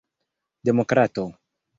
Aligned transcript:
demokrato 0.63 1.29